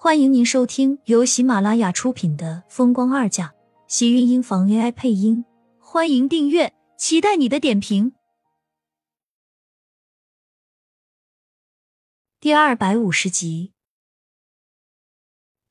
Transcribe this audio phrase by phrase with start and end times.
[0.00, 3.48] 欢迎您收听由喜马拉雅出品的《风光二嫁》，
[3.88, 5.44] 喜运音房 AI 配音。
[5.80, 8.12] 欢迎订阅，期待你的点评。
[12.38, 13.72] 第二百五十集，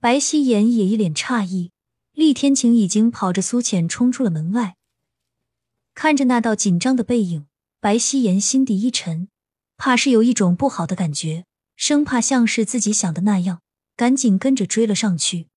[0.02, 1.72] 白希言也一脸诧异，
[2.12, 4.76] 厉天晴已经跑着苏浅冲出了门外。
[5.94, 7.48] 看着那道紧张的背影，
[7.80, 9.30] 白希言心底一沉，
[9.78, 11.46] 怕是有一种不好的感觉，
[11.78, 13.62] 生怕像是自己想的那样。
[13.98, 15.50] 赶紧跟着追了上去。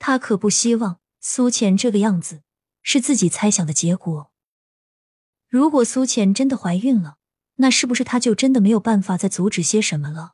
[0.00, 2.42] 他可不希望苏浅这个样子
[2.82, 4.32] 是自己猜想的结果。
[5.48, 7.18] 如果苏浅真的怀孕了，
[7.56, 10.32] 那是不是他就真的没有办法再阻止些什么了？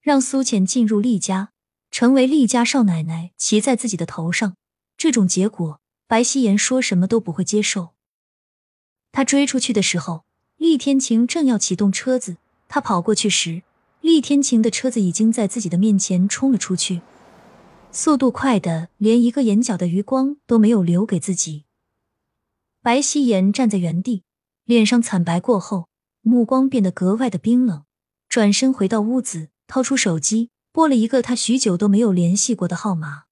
[0.00, 1.52] 让苏浅进入厉家，
[1.90, 4.56] 成为厉家少奶奶，骑在自己的头上，
[4.96, 7.94] 这种结果，白希言说什么都不会接受。
[9.12, 10.24] 他追出去的时候，
[10.56, 12.36] 厉天晴正要启动车子，
[12.68, 13.62] 他跑过去时。
[14.04, 17.00] 厉天晴的车子已经在自己的面前冲了出去，
[17.90, 21.64] 速度快的连一个眼角的余光都没有留给自己。
[22.82, 24.24] 白希言站在原地，
[24.64, 25.88] 脸上惨白过后，
[26.20, 27.84] 目光变得格外的冰冷。
[28.28, 33.22] 转身回到屋子，掏出手机拨了一个他许久都没有联系过的号码。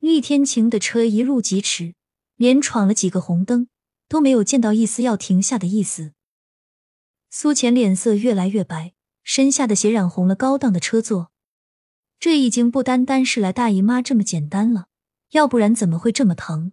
[0.00, 1.94] 厉天晴的车一路疾驰，
[2.34, 3.68] 连闯了几个红灯，
[4.08, 6.14] 都没有见到一丝要停下的意思。
[7.30, 8.94] 苏浅脸色越来越白。
[9.34, 11.30] 身下的血染红了高档的车座，
[12.20, 14.88] 这已经不单单是来大姨妈这么简单了，
[15.30, 16.72] 要不然怎么会这么疼？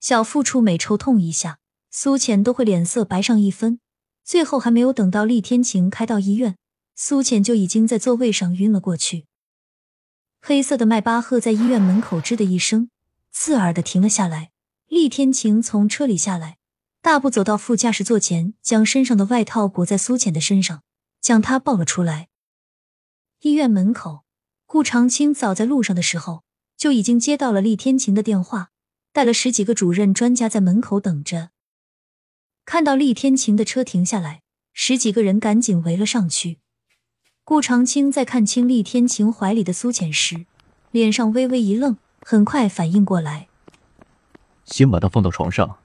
[0.00, 1.60] 小腹处每抽痛一下，
[1.92, 3.78] 苏浅都会脸色白上一分。
[4.24, 6.56] 最后还没有等到厉天晴开到医院，
[6.96, 9.26] 苏浅就已经在座位上晕了过去。
[10.42, 12.90] 黑色的迈巴赫在医院门口吱的一声，
[13.30, 14.50] 刺耳的停了下来。
[14.88, 16.58] 厉天晴从车里下来，
[17.00, 20.82] 大步走到副驾驶座前，将身上的外套裹在苏浅的身上。
[21.28, 22.30] 将他抱了出来。
[23.40, 24.24] 医院门口，
[24.64, 26.42] 顾长青早在路上的时候
[26.74, 28.70] 就已经接到了厉天晴的电话，
[29.12, 31.50] 带了十几个主任专家在门口等着。
[32.64, 34.40] 看到厉天晴的车停下来，
[34.72, 36.60] 十几个人赶紧围了上去。
[37.44, 40.46] 顾长青在看清厉天晴怀里的苏浅时，
[40.92, 43.48] 脸上微微一愣，很快反应过来，
[44.64, 45.78] 先把他放到床上，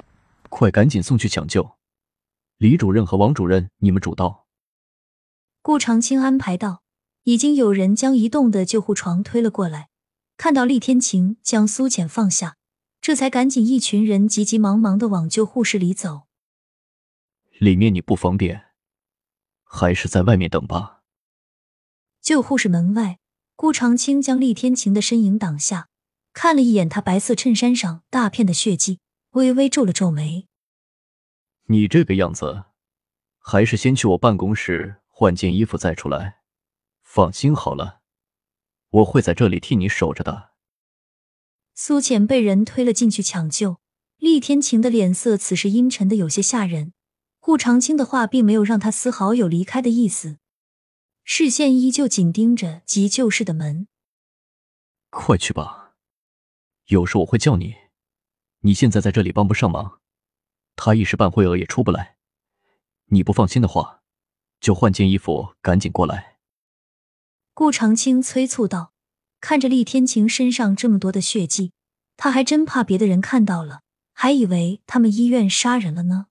[0.48, 1.72] 快赶紧送去抢救。
[2.60, 4.46] 李主任和王主任，你们主刀。
[5.64, 6.84] 顾长青安排道
[7.24, 9.88] ：“已经有人将移动的救护床推了过来。
[10.36, 12.58] 看到厉天晴将苏浅放下，
[13.00, 16.24] 这才赶紧一群人急急忙忙的往救护室里走。
[17.60, 18.66] 里面你不方便，
[19.64, 21.00] 还是在外面等吧。”
[22.20, 23.20] 救护室门外，
[23.56, 25.88] 顾长青将厉天晴的身影挡下，
[26.34, 29.00] 看了一眼他白色衬衫上大片的血迹，
[29.32, 30.46] 微微皱了皱眉
[31.68, 32.66] ：“你这个样子，
[33.40, 36.42] 还是先去我办公室。”换件衣服再出来，
[37.02, 38.02] 放心好了，
[38.90, 40.50] 我会在这里替你守着的。
[41.74, 43.78] 苏浅被人推了进去抢救，
[44.18, 46.92] 厉天晴的脸色此时阴沉的有些吓人。
[47.40, 50.40] 顾长青的话并没有让他丝毫有离开的意思，
[51.24, 53.88] 视线依旧紧盯着急救室的门。
[55.10, 55.94] 快去吧，
[56.88, 57.76] 有事我会叫你。
[58.60, 60.02] 你现在在这里帮不上忙，
[60.76, 62.18] 他一时半会儿也出不来。
[63.06, 64.03] 你不放心的话。
[64.64, 66.38] 就换件衣服，赶紧过来。”
[67.54, 68.90] 顾长青催促道。
[69.46, 71.74] 看着厉天晴身上这么多的血迹，
[72.16, 73.82] 他还真怕别的人看到了，
[74.14, 76.28] 还以为他们医院杀人了呢。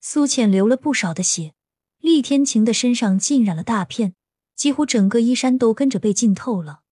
[0.00, 1.54] 苏浅流了不少的血，
[1.98, 4.14] 厉天晴的身上浸染了大片，
[4.54, 6.82] 几乎整个衣衫都跟着被浸透了。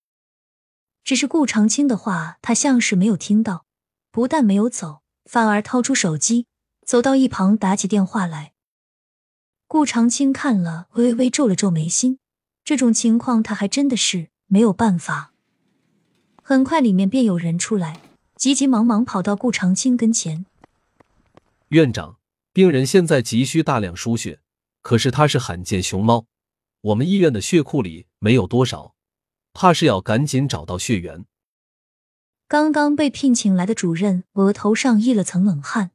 [1.04, 3.64] 只是顾长青的话，他像是没有听到，
[4.10, 6.48] 不但没有走，反而掏出手机，
[6.84, 8.54] 走到一旁打起电话来。
[9.68, 12.18] 顾长青看了，微微皱了皱眉心。
[12.64, 15.32] 这种情况，他还真的是没有办法。
[16.42, 18.00] 很快，里面便有人出来，
[18.36, 20.46] 急急忙忙跑到顾长青跟前。
[21.68, 22.18] 院长，
[22.52, 24.38] 病人现在急需大量输血，
[24.82, 26.26] 可是他是罕见熊猫，
[26.80, 28.94] 我们医院的血库里没有多少，
[29.52, 31.24] 怕是要赶紧找到血源。
[32.46, 35.90] 刚刚被聘请来的主任额头上溢了层冷汗。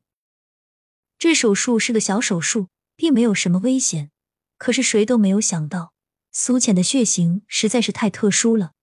[1.17, 2.67] 这手术是个小手术。
[3.01, 4.11] 并没有什么危险，
[4.59, 5.91] 可是谁都没有想到，
[6.31, 8.73] 苏浅的血型实在是太特殊了，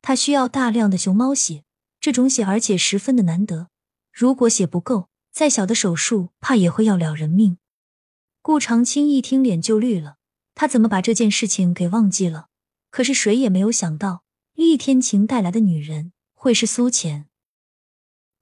[0.00, 1.62] 她需要大量的熊猫血，
[2.00, 3.68] 这种血而且十分的难得，
[4.10, 7.58] 如果血不够，再小的手术怕也会要了人命。
[8.40, 10.16] 顾长青一听脸就绿了，
[10.54, 12.46] 他怎么把这件事情给忘记了？
[12.90, 14.24] 可是谁也没有想到，
[14.54, 17.26] 厉天晴带来的女人会是苏浅。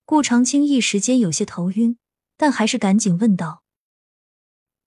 [0.05, 1.99] 顾长青一时间有些头晕，
[2.37, 3.64] 但还是赶紧问道。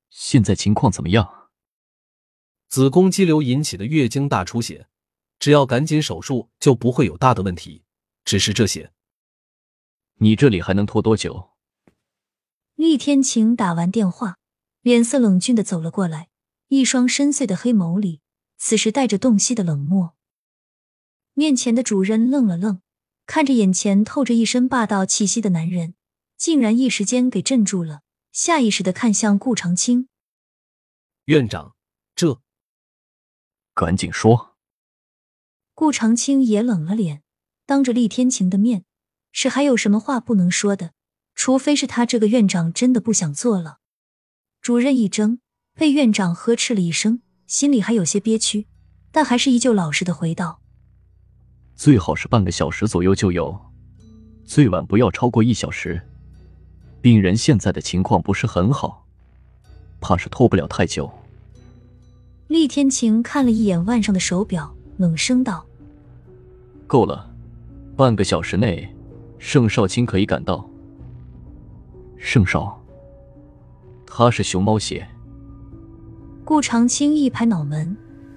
[0.09, 1.49] 现在情况怎么样？
[2.67, 4.87] 子宫肌瘤引起的月经大出血，
[5.39, 7.83] 只要赶紧手术，就不会有大的问题。
[8.25, 8.91] 只是这些，
[10.15, 11.51] 你这里还能拖多久？
[12.75, 14.37] 厉天晴打完电话，
[14.81, 16.27] 脸色冷峻的走了过来，
[16.67, 18.19] 一双深邃的黑眸里，
[18.57, 20.15] 此时带着洞悉的冷漠。
[21.33, 22.81] 面前的主人愣了愣，
[23.25, 25.93] 看着眼前透着一身霸道气息的男人，
[26.35, 28.01] 竟然一时间给镇住了，
[28.37, 30.09] 下意识的看向顾长青。
[31.25, 31.75] 院长，
[32.13, 32.39] 这……
[33.73, 34.55] 赶紧说。
[35.73, 37.23] 顾长青也冷了脸，
[37.65, 38.85] 当着厉天晴的面，
[39.31, 40.93] 是还有什么话不能说的？
[41.33, 43.79] 除非是他这个院长真的不想做了。
[44.61, 45.39] 主任一怔，
[45.73, 48.67] 被院长呵斥了一声，心里还有些憋屈，
[49.11, 50.61] 但还是依旧老实的回道。
[51.73, 53.73] 最好是半个小时左右就有，
[54.45, 56.06] 最晚不要超过一小时。
[57.01, 59.05] 病人现在的情况不是很好，
[60.01, 61.09] 怕是拖不了太久。
[62.47, 65.65] 厉天晴看了一眼腕上的手表，冷声道
[66.87, 67.29] ：“够了，
[67.95, 68.93] 半个小时内，
[69.37, 70.67] 盛少卿可以赶到。
[72.17, 72.81] 盛少，
[74.05, 75.07] 他是熊猫血。”
[76.43, 77.95] 顾长青一拍脑门，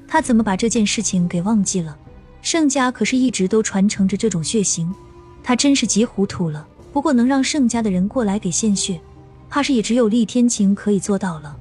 [0.09, 1.97] 他怎么把这件事情给忘记了？
[2.43, 4.93] 盛家可是一直都传承着这种血型，
[5.43, 6.67] 他真是急糊涂了。
[6.93, 9.01] 不过能让盛家的人过来给献血，
[9.49, 11.57] 怕是也只有厉天晴可以做到了。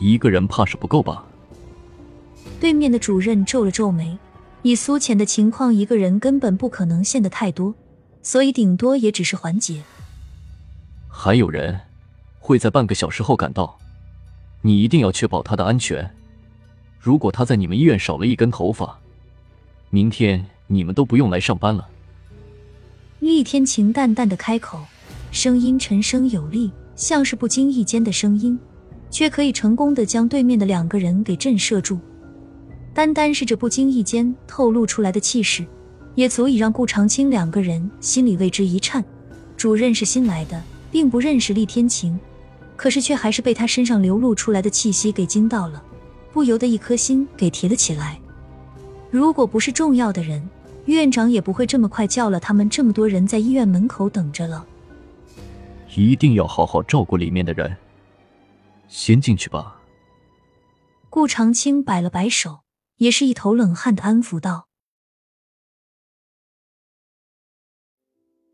[0.00, 1.24] 一个人怕是不够吧？
[2.60, 4.16] 对面的主任皱了皱眉，
[4.62, 7.74] 以苏浅的情况，一个人根本不可能献的太多，
[8.22, 9.82] 所以顶多也只是缓解。
[11.08, 11.80] 还有人
[12.38, 13.78] 会在半个小时后赶到，
[14.62, 16.08] 你一定要确保他的安全。
[16.98, 18.98] 如果他在你们医院少了一根头发，
[19.90, 21.88] 明天你们都不用来上班了。
[23.26, 24.78] 厉天晴淡淡的开口，
[25.32, 28.56] 声音沉声有力，像是不经意间的声音，
[29.10, 31.98] 却可以成功的将对面的两个人给震慑住。
[32.94, 35.66] 单单是这不经意间透露出来的气势，
[36.14, 39.04] 也足以让顾长青两个人心里为之一颤。
[39.56, 40.62] 主任是新来的，
[40.92, 42.16] 并不认识厉天晴，
[42.76, 45.82] 可是却还是被他身上流露出来的气息给惊到了，
[46.32, 48.20] 不由得一颗心给提了起来。
[49.10, 50.48] 如果不是重要的人，
[50.94, 54.66] 院长也不会这么快叫了他们这么多人在医院门口等着了。
[55.94, 57.76] 一定要好好照顾里面的人。
[58.88, 59.80] 先进去吧。
[61.10, 62.60] 顾长青摆了摆手，
[62.98, 64.68] 也是一头冷汗的安抚道：“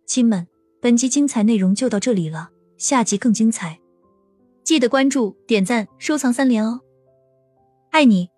[0.06, 0.46] 亲们，
[0.80, 3.80] 本集精彩内容就到这里了，下集更精彩，
[4.64, 6.80] 记得关注、点赞、收藏三连哦！
[7.90, 8.30] 爱你。”